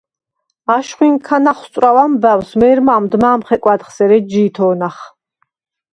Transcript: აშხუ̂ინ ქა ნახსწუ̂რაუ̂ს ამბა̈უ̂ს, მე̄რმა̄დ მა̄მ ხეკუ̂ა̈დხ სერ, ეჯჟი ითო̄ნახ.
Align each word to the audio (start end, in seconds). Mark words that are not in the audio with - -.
აშხუ̂ინ 0.75 1.15
ქა 1.25 1.37
ნახსწუ̂რაუ̂ს 1.43 2.03
ამბა̈უ̂ს, 2.05 2.49
მე̄რმა̄დ 2.59 3.11
მა̄მ 3.21 3.41
ხეკუ̂ა̈დხ 3.47 3.89
სერ, 3.95 4.11
ეჯჟი 4.17 4.41
ითო̄ნახ. 4.47 4.97